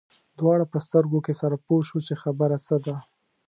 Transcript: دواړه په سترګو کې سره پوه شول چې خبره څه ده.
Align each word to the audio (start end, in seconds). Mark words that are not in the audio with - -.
دواړه 0.39 0.65
په 0.71 0.77
سترګو 0.85 1.19
کې 1.25 1.33
سره 1.41 1.55
پوه 1.65 1.81
شول 1.87 2.01
چې 2.07 2.15
خبره 2.23 2.57
څه 2.67 2.75
ده. 2.85 2.95